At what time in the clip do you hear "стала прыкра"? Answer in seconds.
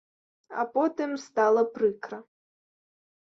1.25-2.19